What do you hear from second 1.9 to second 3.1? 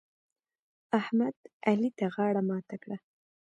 ته غاړه ماته کړه.